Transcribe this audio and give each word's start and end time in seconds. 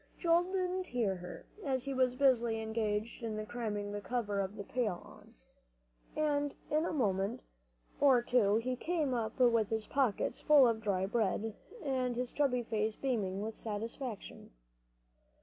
Joel 0.17 0.45
didn't 0.45 0.85
hear 0.87 1.17
her, 1.17 1.45
as 1.63 1.83
he 1.83 1.93
was 1.93 2.15
busily 2.15 2.59
engaged 2.59 3.21
in 3.21 3.45
cramming 3.45 3.91
the 3.91 4.01
cover 4.01 4.41
on 4.41 4.55
the 4.55 4.63
pail, 4.63 5.23
and 6.15 6.55
in 6.71 6.85
a 6.85 6.91
minute 6.91 7.41
or 7.99 8.23
two 8.23 8.55
he 8.55 8.75
came 8.75 9.13
up 9.13 9.39
with 9.39 9.69
his 9.69 9.85
pockets 9.85 10.41
full 10.41 10.67
of 10.67 10.81
dry 10.81 11.05
bread, 11.05 11.53
and 11.83 12.15
his 12.15 12.31
chubby 12.31 12.63
face 12.63 12.95
beaming 12.95 13.43
with 13.43 13.55
satisfaction. 13.55 14.49